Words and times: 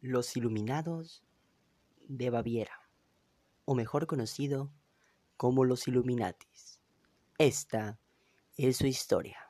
Los 0.00 0.36
Iluminados 0.36 1.24
de 2.06 2.30
Baviera, 2.30 2.88
o 3.64 3.74
mejor 3.74 4.06
conocido 4.06 4.70
como 5.36 5.64
los 5.64 5.88
Illuminatis. 5.88 6.80
Esta 7.38 7.98
es 8.56 8.76
su 8.76 8.86
historia. 8.86 9.47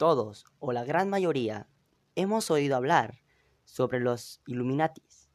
Todos, 0.00 0.46
o 0.60 0.72
la 0.72 0.82
gran 0.82 1.10
mayoría, 1.10 1.68
hemos 2.14 2.50
oído 2.50 2.74
hablar 2.74 3.20
sobre 3.66 4.00
los 4.00 4.40
Illuminatis, 4.46 5.28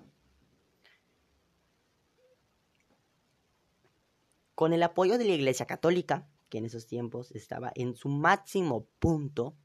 Con 4.56 4.74
el 4.74 4.84
apoyo 4.84 5.18
de 5.18 5.26
la 5.26 5.34
Iglesia 5.34 5.66
Católica, 5.66 6.30
que 6.50 6.60
en 6.60 6.66
esos 6.66 6.88
tiempos 6.88 7.32
estaba 7.32 7.72
en 7.76 7.96
su 7.96 8.10
máximo 8.10 8.86
punto, 9.00 9.56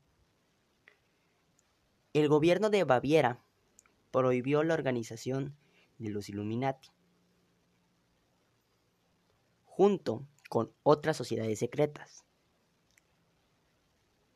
el 2.14 2.28
gobierno 2.28 2.70
de 2.70 2.84
Baviera 2.84 3.42
prohibió 4.10 4.62
la 4.62 4.74
organización 4.74 5.56
de 5.98 6.10
los 6.10 6.28
Illuminati 6.30 6.95
junto 9.76 10.26
con 10.48 10.72
otras 10.84 11.18
sociedades 11.18 11.58
secretas. 11.58 12.24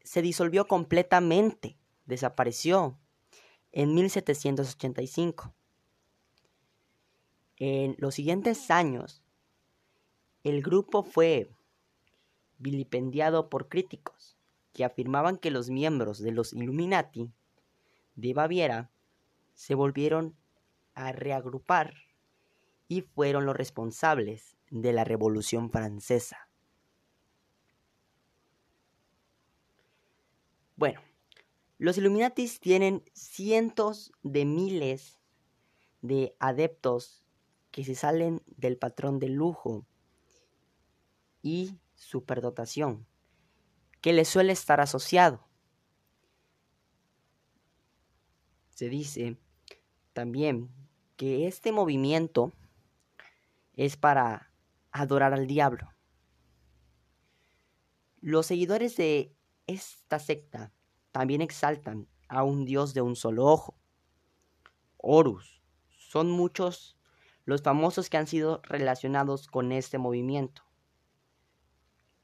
Se 0.04 0.20
disolvió 0.20 0.66
completamente, 0.66 1.78
desapareció 2.04 2.98
en 3.72 3.94
1785. 3.94 5.54
En 7.56 7.96
los 7.96 8.14
siguientes 8.16 8.70
años, 8.70 9.22
el 10.44 10.60
grupo 10.60 11.04
fue 11.04 11.50
vilipendiado 12.58 13.48
por 13.48 13.70
críticos 13.70 14.36
que 14.74 14.84
afirmaban 14.84 15.38
que 15.38 15.50
los 15.50 15.70
miembros 15.70 16.18
de 16.18 16.32
los 16.32 16.52
Illuminati 16.52 17.30
de 18.14 18.34
Baviera 18.34 18.90
se 19.54 19.74
volvieron 19.74 20.36
a 20.92 21.12
reagrupar 21.12 21.94
y 22.90 23.02
fueron 23.02 23.46
los 23.46 23.56
responsables 23.56 24.56
de 24.68 24.92
la 24.92 25.04
Revolución 25.04 25.70
Francesa. 25.70 26.48
Bueno, 30.74 31.00
los 31.78 31.98
Illuminatis 31.98 32.58
tienen 32.58 33.04
cientos 33.14 34.10
de 34.24 34.44
miles 34.44 35.20
de 36.02 36.34
adeptos 36.40 37.22
que 37.70 37.84
se 37.84 37.94
salen 37.94 38.42
del 38.56 38.76
patrón 38.76 39.20
de 39.20 39.28
lujo 39.28 39.86
y 41.42 41.78
superdotación, 41.94 43.06
que 44.00 44.12
les 44.12 44.26
suele 44.26 44.52
estar 44.52 44.80
asociado. 44.80 45.46
Se 48.70 48.88
dice 48.88 49.36
también 50.12 50.70
que 51.16 51.46
este 51.46 51.70
movimiento 51.70 52.52
es 53.80 53.96
para 53.96 54.52
adorar 54.92 55.32
al 55.32 55.46
diablo. 55.46 55.94
Los 58.20 58.44
seguidores 58.44 58.94
de 58.98 59.34
esta 59.66 60.18
secta 60.18 60.70
también 61.12 61.40
exaltan 61.40 62.06
a 62.28 62.44
un 62.44 62.66
dios 62.66 62.92
de 62.92 63.00
un 63.00 63.16
solo 63.16 63.46
ojo, 63.46 63.80
Horus. 64.98 65.62
Son 65.96 66.30
muchos 66.30 66.98
los 67.46 67.62
famosos 67.62 68.10
que 68.10 68.18
han 68.18 68.26
sido 68.26 68.60
relacionados 68.64 69.46
con 69.46 69.72
este 69.72 69.96
movimiento. 69.96 70.62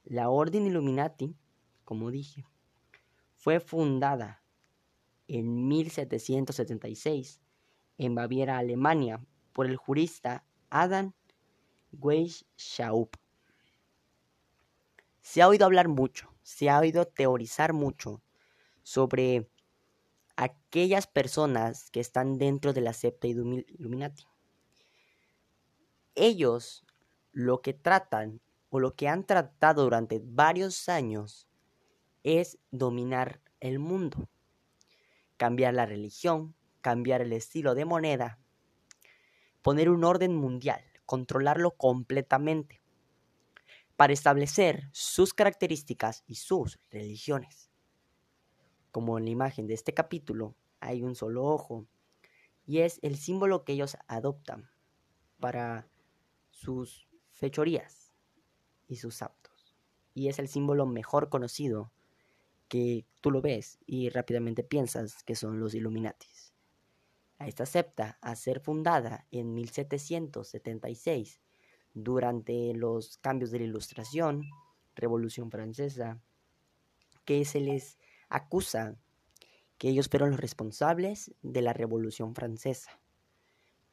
La 0.04 0.28
Orden 0.28 0.66
Illuminati, 0.66 1.38
como 1.86 2.10
dije, 2.10 2.44
fue 3.34 3.60
fundada 3.60 4.42
en 5.26 5.68
1776 5.68 7.40
en 7.96 8.14
Baviera, 8.14 8.58
Alemania, 8.58 9.24
por 9.54 9.64
el 9.64 9.78
jurista 9.78 10.44
Adam 10.68 11.14
Weishaupt. 12.00 13.16
Se 15.20 15.42
ha 15.42 15.48
oído 15.48 15.66
hablar 15.66 15.88
mucho, 15.88 16.32
se 16.42 16.70
ha 16.70 16.78
oído 16.78 17.06
teorizar 17.06 17.72
mucho 17.72 18.22
sobre 18.82 19.50
aquellas 20.36 21.06
personas 21.06 21.90
que 21.90 22.00
están 22.00 22.38
dentro 22.38 22.72
de 22.72 22.80
la 22.80 22.92
septa 22.92 23.26
Illuminati. 23.26 24.24
Ellos 26.14 26.84
lo 27.32 27.60
que 27.60 27.74
tratan 27.74 28.40
o 28.70 28.80
lo 28.80 28.94
que 28.94 29.08
han 29.08 29.24
tratado 29.24 29.84
durante 29.84 30.20
varios 30.22 30.88
años 30.88 31.48
es 32.22 32.58
dominar 32.70 33.40
el 33.60 33.78
mundo, 33.78 34.28
cambiar 35.36 35.74
la 35.74 35.86
religión, 35.86 36.54
cambiar 36.80 37.20
el 37.20 37.32
estilo 37.32 37.74
de 37.74 37.84
moneda, 37.84 38.38
poner 39.62 39.90
un 39.90 40.04
orden 40.04 40.34
mundial 40.34 40.82
controlarlo 41.06 41.70
completamente 41.72 42.82
para 43.96 44.12
establecer 44.12 44.88
sus 44.92 45.32
características 45.32 46.24
y 46.26 46.34
sus 46.34 46.78
religiones. 46.90 47.70
Como 48.90 49.18
en 49.18 49.24
la 49.24 49.30
imagen 49.30 49.66
de 49.66 49.74
este 49.74 49.94
capítulo, 49.94 50.54
hay 50.80 51.02
un 51.02 51.14
solo 51.14 51.44
ojo 51.44 51.86
y 52.66 52.80
es 52.80 52.98
el 53.02 53.16
símbolo 53.16 53.64
que 53.64 53.72
ellos 53.72 53.96
adoptan 54.06 54.68
para 55.40 55.88
sus 56.50 57.08
fechorías 57.32 58.14
y 58.88 58.96
sus 58.96 59.22
actos. 59.22 59.76
Y 60.14 60.28
es 60.28 60.38
el 60.38 60.48
símbolo 60.48 60.86
mejor 60.86 61.28
conocido 61.28 61.92
que 62.68 63.06
tú 63.20 63.30
lo 63.30 63.40
ves 63.40 63.78
y 63.86 64.08
rápidamente 64.08 64.64
piensas 64.64 65.22
que 65.22 65.36
son 65.36 65.60
los 65.60 65.74
Illuminatis 65.74 66.55
esta 67.44 67.66
septa 67.66 68.18
a 68.22 68.34
ser 68.34 68.60
fundada 68.60 69.26
en 69.30 69.52
1776 69.52 71.40
durante 71.92 72.72
los 72.74 73.18
cambios 73.18 73.50
de 73.50 73.58
la 73.58 73.64
Ilustración, 73.66 74.44
Revolución 74.94 75.50
Francesa, 75.50 76.20
que 77.24 77.44
se 77.44 77.60
les 77.60 77.98
acusa 78.28 78.96
que 79.76 79.90
ellos 79.90 80.08
fueron 80.08 80.30
los 80.30 80.40
responsables 80.40 81.34
de 81.42 81.60
la 81.60 81.74
Revolución 81.74 82.34
Francesa, 82.34 82.98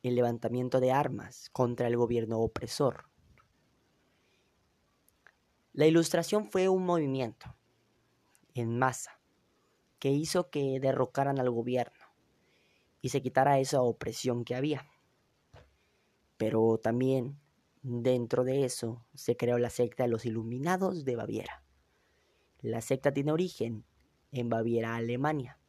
el 0.02 0.16
levantamiento 0.16 0.80
de 0.80 0.92
armas 0.92 1.50
contra 1.52 1.88
el 1.88 1.98
gobierno 1.98 2.40
opresor. 2.40 3.06
La 5.74 5.86
Ilustración 5.86 6.50
fue 6.50 6.70
un 6.70 6.86
movimiento 6.86 7.56
en 8.54 8.78
masa 8.78 9.20
que 10.00 10.12
hizo 10.12 10.50
que 10.50 10.80
derrocaran 10.80 11.40
al 11.40 11.50
gobierno 11.50 12.03
y 13.04 13.10
se 13.10 13.22
quitara 13.22 13.60
esa 13.60 13.82
opresión 13.82 14.46
que 14.46 14.56
había. 14.56 14.88
Pero 16.38 16.80
también 16.82 17.38
dentro 17.82 18.46
de 18.46 18.64
eso 18.64 19.06
se 19.14 19.36
creó 19.36 19.58
la 19.58 19.70
secta 19.70 20.04
de 20.04 20.10
los 20.10 20.26
Iluminados 20.26 21.04
de 21.04 21.18
Baviera. 21.18 21.66
La 22.62 22.80
secta 22.80 23.14
tiene 23.14 23.34
origen 23.34 23.84
en 24.32 24.48
Baviera, 24.48 24.96
Alemania. 24.96 25.60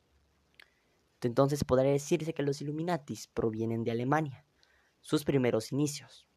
Entonces 1.22 1.64
podría 1.64 1.90
decirse 1.90 2.34
que 2.34 2.44
los 2.44 2.62
Illuminatis 2.62 3.26
provienen 3.26 3.82
de 3.82 3.90
Alemania, 3.90 4.46
sus 5.00 5.24
primeros 5.24 5.72
inicios. 5.72 6.28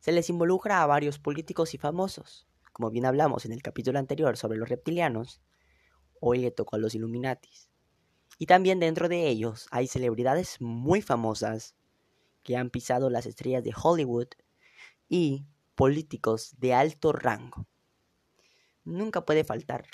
Se 0.00 0.12
les 0.12 0.28
involucra 0.28 0.82
a 0.82 0.86
varios 0.86 1.18
políticos 1.18 1.72
y 1.72 1.78
famosos, 1.78 2.46
como 2.74 2.90
bien 2.90 3.06
hablamos 3.06 3.46
en 3.46 3.52
el 3.52 3.62
capítulo 3.62 3.98
anterior 3.98 4.36
sobre 4.36 4.58
los 4.58 4.68
reptilianos, 4.68 5.40
hoy 6.20 6.40
le 6.40 6.50
tocó 6.50 6.76
a 6.76 6.78
los 6.78 6.94
Illuminatis. 6.94 7.70
Y 8.38 8.46
también 8.46 8.80
dentro 8.80 9.08
de 9.08 9.28
ellos 9.28 9.66
hay 9.70 9.86
celebridades 9.86 10.60
muy 10.60 11.00
famosas 11.00 11.74
que 12.42 12.56
han 12.56 12.70
pisado 12.70 13.10
las 13.10 13.26
estrellas 13.26 13.64
de 13.64 13.74
Hollywood 13.74 14.28
y 15.08 15.46
políticos 15.74 16.54
de 16.58 16.74
alto 16.74 17.12
rango. 17.12 17.66
Nunca 18.84 19.24
puede 19.24 19.44
faltar 19.44 19.86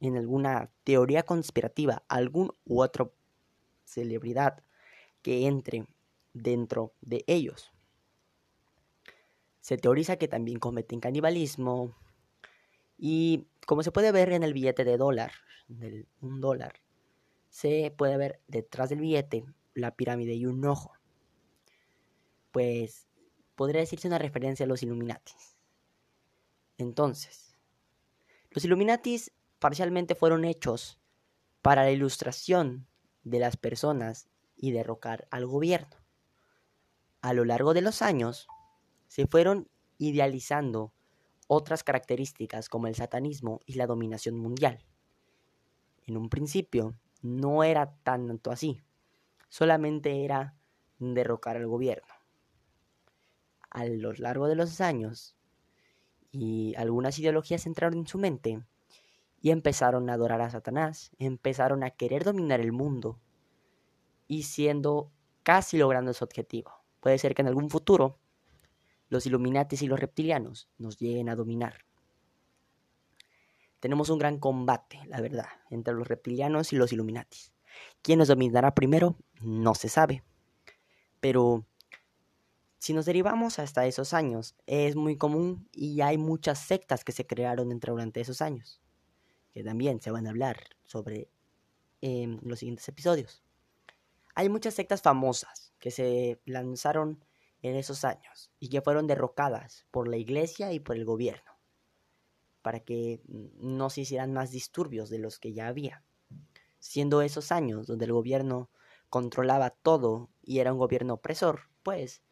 en 0.00 0.16
alguna 0.16 0.70
teoría 0.84 1.24
conspirativa 1.24 2.04
algún 2.08 2.52
u 2.64 2.80
otro 2.80 3.14
celebridad 3.84 4.62
que 5.22 5.46
entre 5.46 5.86
dentro 6.32 6.94
de 7.00 7.24
ellos. 7.26 7.70
Se 9.60 9.76
teoriza 9.76 10.16
que 10.16 10.28
también 10.28 10.58
cometen 10.58 11.00
canibalismo 11.00 11.94
y 12.96 13.46
como 13.66 13.82
se 13.82 13.92
puede 13.92 14.12
ver 14.12 14.32
en 14.32 14.42
el 14.42 14.54
billete 14.54 14.84
de 14.84 14.96
dólar, 14.96 15.32
del 15.68 16.08
un 16.20 16.40
dólar, 16.40 16.80
se 17.50 17.92
puede 17.96 18.16
ver 18.16 18.40
detrás 18.48 18.88
del 18.88 19.00
billete 19.00 19.44
la 19.74 19.94
pirámide 19.94 20.34
y 20.34 20.46
un 20.46 20.64
ojo. 20.64 20.92
Pues 22.52 23.06
podría 23.56 23.80
decirse 23.80 24.08
una 24.08 24.18
referencia 24.18 24.64
a 24.64 24.68
los 24.68 24.82
Illuminatis. 24.82 25.56
Entonces, 26.78 27.58
los 28.50 28.64
Illuminatis 28.64 29.32
parcialmente 29.58 30.14
fueron 30.14 30.44
hechos 30.44 30.98
para 31.60 31.82
la 31.82 31.90
ilustración 31.90 32.86
de 33.22 33.38
las 33.38 33.56
personas 33.56 34.28
y 34.56 34.72
derrocar 34.72 35.28
al 35.30 35.46
gobierno. 35.46 35.96
A 37.20 37.34
lo 37.34 37.44
largo 37.44 37.74
de 37.74 37.82
los 37.82 38.00
años, 38.00 38.48
se 39.08 39.26
fueron 39.26 39.68
idealizando 39.98 40.92
otras 41.48 41.84
características 41.84 42.68
como 42.68 42.86
el 42.86 42.94
satanismo 42.94 43.60
y 43.66 43.74
la 43.74 43.86
dominación 43.86 44.38
mundial. 44.38 44.84
En 46.06 46.16
un 46.16 46.30
principio 46.30 46.94
no 47.22 47.64
era 47.64 47.94
tanto 48.02 48.50
así, 48.50 48.80
solamente 49.48 50.24
era 50.24 50.54
derrocar 50.98 51.56
al 51.56 51.66
gobierno. 51.66 52.12
A 53.70 53.84
lo 53.84 54.12
largo 54.14 54.48
de 54.48 54.56
los 54.56 54.80
años, 54.80 55.36
y 56.32 56.74
algunas 56.76 57.18
ideologías 57.18 57.66
entraron 57.66 57.98
en 57.98 58.06
su 58.06 58.18
mente, 58.18 58.62
y 59.40 59.50
empezaron 59.50 60.10
a 60.10 60.14
adorar 60.14 60.40
a 60.42 60.50
Satanás, 60.50 61.10
empezaron 61.18 61.82
a 61.82 61.90
querer 61.90 62.24
dominar 62.24 62.60
el 62.60 62.72
mundo 62.72 63.18
y 64.28 64.42
siendo 64.42 65.10
casi 65.42 65.78
logrando 65.78 66.12
su 66.12 66.24
objetivo. 66.24 66.72
Puede 67.00 67.18
ser 67.18 67.34
que 67.34 67.42
en 67.42 67.48
algún 67.48 67.70
futuro 67.70 68.18
los 69.08 69.26
Illuminatis 69.26 69.82
y 69.82 69.86
los 69.86 69.98
reptilianos 69.98 70.68
nos 70.78 70.98
lleguen 70.98 71.28
a 71.30 71.36
dominar. 71.36 71.86
Tenemos 73.80 74.10
un 74.10 74.18
gran 74.18 74.38
combate, 74.38 75.00
la 75.06 75.20
verdad, 75.20 75.48
entre 75.70 75.94
los 75.94 76.06
reptilianos 76.06 76.72
y 76.72 76.76
los 76.76 76.92
Illuminatis. 76.92 77.52
¿Quién 78.02 78.18
nos 78.18 78.28
dominará 78.28 78.74
primero? 78.74 79.16
No 79.40 79.74
se 79.74 79.88
sabe. 79.88 80.22
Pero 81.20 81.66
si 82.78 82.92
nos 82.92 83.06
derivamos 83.06 83.58
hasta 83.58 83.86
esos 83.86 84.14
años, 84.14 84.54
es 84.66 84.96
muy 84.96 85.16
común 85.16 85.68
y 85.72 86.00
hay 86.00 86.18
muchas 86.18 86.58
sectas 86.58 87.04
que 87.04 87.12
se 87.12 87.26
crearon 87.26 87.72
entre 87.72 87.90
durante 87.90 88.20
esos 88.20 88.42
años 88.42 88.80
que 89.52 89.64
también 89.64 90.00
se 90.00 90.10
van 90.10 90.26
a 90.26 90.30
hablar 90.30 90.58
sobre 90.84 91.28
en 92.00 92.40
los 92.42 92.60
siguientes 92.60 92.88
episodios. 92.88 93.42
Hay 94.34 94.48
muchas 94.48 94.74
sectas 94.74 95.02
famosas 95.02 95.74
que 95.78 95.90
se 95.90 96.40
lanzaron 96.46 97.24
en 97.62 97.76
esos 97.76 98.04
años 98.04 98.50
y 98.58 98.68
que 98.68 98.80
fueron 98.80 99.06
derrocadas 99.06 99.86
por 99.90 100.08
la 100.08 100.16
iglesia 100.16 100.72
y 100.72 100.80
por 100.80 100.96
el 100.96 101.04
gobierno 101.04 101.59
para 102.62 102.80
que 102.80 103.20
no 103.26 103.90
se 103.90 104.02
hicieran 104.02 104.32
más 104.32 104.50
disturbios 104.50 105.10
de 105.10 105.18
los 105.18 105.38
que 105.38 105.52
ya 105.52 105.68
había. 105.68 106.04
Siendo 106.78 107.22
esos 107.22 107.52
años 107.52 107.86
donde 107.86 108.06
el 108.06 108.12
gobierno 108.12 108.70
controlaba 109.08 109.70
todo 109.70 110.30
y 110.42 110.58
era 110.58 110.72
un 110.72 110.78
gobierno 110.78 111.14
opresor, 111.14 111.62
pues 111.82 112.22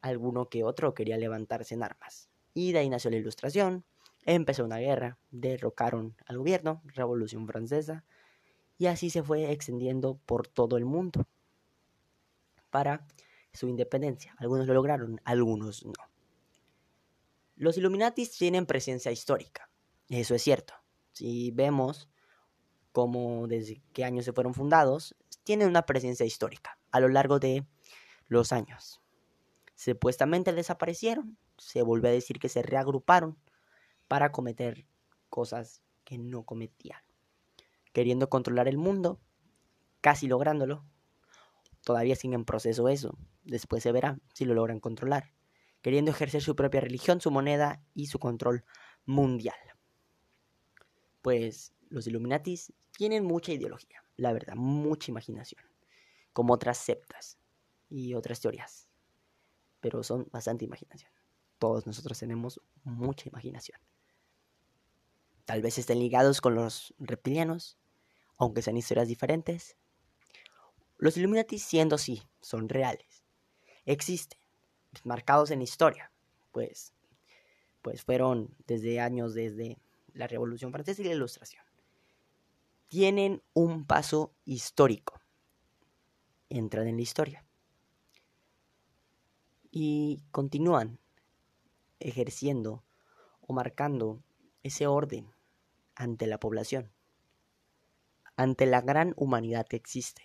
alguno 0.00 0.48
que 0.48 0.64
otro 0.64 0.94
quería 0.94 1.18
levantarse 1.18 1.74
en 1.74 1.82
armas. 1.82 2.30
Y 2.54 2.72
de 2.72 2.80
ahí 2.80 2.88
nació 2.88 3.10
la 3.10 3.18
ilustración, 3.18 3.84
Empezó 4.24 4.64
una 4.64 4.78
guerra, 4.78 5.18
derrocaron 5.30 6.14
al 6.26 6.38
gobierno, 6.38 6.82
Revolución 6.84 7.46
Francesa, 7.46 8.04
y 8.76 8.86
así 8.86 9.10
se 9.10 9.22
fue 9.22 9.50
extendiendo 9.50 10.18
por 10.26 10.46
todo 10.46 10.76
el 10.76 10.84
mundo 10.84 11.26
para 12.70 13.06
su 13.52 13.68
independencia. 13.68 14.34
Algunos 14.38 14.66
lo 14.66 14.74
lograron, 14.74 15.20
algunos 15.24 15.84
no. 15.84 15.92
Los 17.56 17.76
Illuminatis 17.78 18.32
tienen 18.32 18.66
presencia 18.66 19.10
histórica, 19.10 19.69
eso 20.18 20.34
es 20.34 20.42
cierto. 20.42 20.74
Si 21.12 21.50
vemos 21.52 22.08
cómo 22.92 23.46
desde 23.46 23.82
qué 23.92 24.04
años 24.04 24.24
se 24.24 24.32
fueron 24.32 24.54
fundados, 24.54 25.14
tienen 25.44 25.68
una 25.68 25.86
presencia 25.86 26.26
histórica 26.26 26.78
a 26.90 27.00
lo 27.00 27.08
largo 27.08 27.38
de 27.38 27.64
los 28.28 28.52
años. 28.52 29.00
Supuestamente 29.76 30.52
desaparecieron, 30.52 31.38
se 31.56 31.82
volvió 31.82 32.10
a 32.10 32.12
decir 32.12 32.38
que 32.38 32.48
se 32.48 32.62
reagruparon, 32.62 33.38
para 34.08 34.32
cometer 34.32 34.86
cosas 35.28 35.82
que 36.04 36.18
no 36.18 36.42
cometían. 36.42 37.00
Queriendo 37.92 38.28
controlar 38.28 38.66
el 38.66 38.76
mundo, 38.76 39.20
casi 40.00 40.26
lográndolo. 40.26 40.84
Todavía 41.84 42.16
siguen 42.16 42.40
en 42.40 42.44
proceso 42.44 42.88
eso. 42.88 43.16
Después 43.44 43.84
se 43.84 43.92
verá 43.92 44.18
si 44.34 44.44
lo 44.44 44.54
logran 44.54 44.80
controlar. 44.80 45.32
Queriendo 45.80 46.10
ejercer 46.10 46.42
su 46.42 46.56
propia 46.56 46.80
religión, 46.80 47.20
su 47.20 47.30
moneda 47.30 47.84
y 47.94 48.06
su 48.06 48.18
control 48.18 48.64
mundial. 49.06 49.56
Pues 51.22 51.72
los 51.88 52.06
Illuminatis 52.06 52.72
tienen 52.96 53.24
mucha 53.24 53.52
ideología, 53.52 54.04
la 54.16 54.32
verdad, 54.32 54.54
mucha 54.54 55.10
imaginación. 55.10 55.62
Como 56.32 56.54
otras 56.54 56.78
septas 56.78 57.38
y 57.88 58.14
otras 58.14 58.40
teorías. 58.40 58.88
Pero 59.80 60.02
son 60.02 60.28
bastante 60.30 60.64
imaginación. 60.64 61.10
Todos 61.58 61.86
nosotros 61.86 62.18
tenemos 62.18 62.60
mucha 62.84 63.28
imaginación. 63.28 63.80
Tal 65.44 65.62
vez 65.62 65.78
estén 65.78 65.98
ligados 65.98 66.40
con 66.40 66.54
los 66.54 66.94
reptilianos, 66.98 67.76
aunque 68.36 68.62
sean 68.62 68.76
historias 68.76 69.08
diferentes. 69.08 69.76
Los 70.96 71.16
Illuminati 71.16 71.58
siendo 71.58 71.98
sí, 71.98 72.22
son 72.40 72.68
reales. 72.68 73.24
Existen, 73.84 74.38
marcados 75.04 75.50
en 75.50 75.62
historia, 75.62 76.12
pues, 76.52 76.94
pues 77.82 78.02
fueron 78.04 78.54
desde 78.66 79.00
años, 79.00 79.34
desde 79.34 79.78
la 80.14 80.26
Revolución 80.26 80.72
Francesa 80.72 81.02
y 81.02 81.06
la 81.06 81.14
Ilustración. 81.14 81.64
Tienen 82.88 83.42
un 83.52 83.84
paso 83.84 84.32
histórico. 84.44 85.20
Entran 86.48 86.88
en 86.88 86.96
la 86.96 87.02
historia. 87.02 87.44
Y 89.70 90.22
continúan 90.32 90.98
ejerciendo 92.00 92.82
o 93.40 93.52
marcando 93.52 94.22
ese 94.62 94.86
orden 94.86 95.30
ante 95.94 96.26
la 96.26 96.40
población, 96.40 96.90
ante 98.36 98.66
la 98.66 98.80
gran 98.80 99.12
humanidad 99.16 99.66
que 99.66 99.76
existe. 99.76 100.22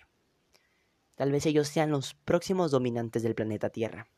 Tal 1.14 1.32
vez 1.32 1.46
ellos 1.46 1.68
sean 1.68 1.90
los 1.90 2.14
próximos 2.14 2.70
dominantes 2.70 3.22
del 3.22 3.34
planeta 3.34 3.70
Tierra. 3.70 4.08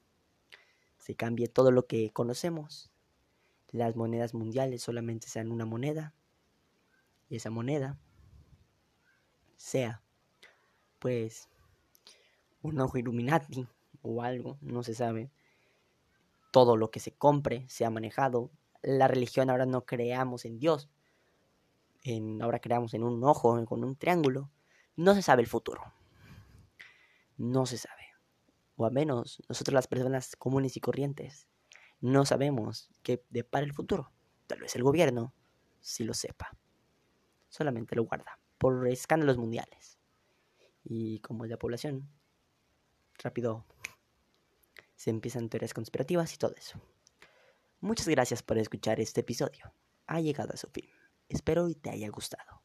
Se 0.99 1.15
cambie 1.15 1.49
todo 1.49 1.71
lo 1.71 1.87
que 1.87 2.11
conocemos. 2.13 2.91
Las 3.71 3.97
monedas 3.97 4.33
mundiales 4.33 4.83
solamente 4.83 5.29
sean 5.29 5.53
una 5.53 5.67
moneda. 5.67 6.15
Y 7.29 7.37
esa 7.37 7.51
moneda 7.51 7.99
sea, 9.57 10.03
pues, 10.99 11.49
un 12.63 12.81
ojo 12.81 12.97
Illuminati 12.97 13.69
o 14.03 14.23
algo, 14.23 14.57
no 14.63 14.83
se 14.83 14.95
sabe. 14.95 15.31
Todo 16.51 16.77
lo 16.77 16.91
que 16.91 17.01
se 17.01 17.13
compre 17.13 17.69
sea 17.69 17.91
manejado. 17.91 18.51
La 18.83 19.07
religión 19.07 19.51
ahora 19.51 19.67
no 19.67 19.85
creamos 19.85 20.47
en 20.47 20.59
Dios, 20.59 20.89
ahora 22.41 22.61
creamos 22.61 22.95
en 22.95 23.03
un 23.03 23.23
ojo, 23.25 23.63
con 23.67 23.85
un 23.85 23.97
triángulo, 23.97 24.51
no 24.97 25.15
se 25.15 25.23
sabe 25.23 25.43
el 25.43 25.49
futuro. 25.49 25.83
No 27.37 27.67
se 27.67 27.77
sabe. 27.77 28.03
O 28.77 28.87
al 28.87 28.93
menos 28.93 29.43
nosotros 29.49 29.75
las 29.75 29.89
personas 29.89 30.37
comunes 30.37 30.77
y 30.77 30.81
corrientes 30.81 31.49
no 32.01 32.25
sabemos 32.25 32.91
qué 33.03 33.25
depara 33.31 33.65
el 33.65 33.73
futuro. 33.73 34.13
Tal 34.47 34.61
vez 34.61 34.77
el 34.77 34.83
gobierno 34.83 35.35
sí 35.81 36.05
lo 36.05 36.15
sepa. 36.15 36.57
Solamente 37.49 37.97
lo 37.97 38.05
guarda 38.05 38.39
por 38.59 38.87
escándalos 38.89 39.39
mundiales. 39.39 39.99
Y 40.85 41.21
como 41.21 41.45
es 41.45 41.51
la 41.51 41.59
población, 41.59 42.09
rápido 43.19 43.65
se 44.97 45.11
empiezan 45.11 45.49
teorías 45.49 45.75
conspirativas 45.75 46.35
y 46.35 46.39
todo 46.39 46.55
eso. 46.57 46.81
Muchas 47.81 48.09
gracias 48.09 48.43
por 48.43 48.59
escuchar 48.59 49.01
este 49.01 49.21
episodio. 49.21 49.73
Ha 50.07 50.21
llegado 50.21 50.53
a 50.53 50.57
su 50.57 50.69
fin. 50.69 50.89
Espero 51.29 51.69
y 51.69 51.75
te 51.75 51.91
haya 51.91 52.09
gustado. 52.09 52.58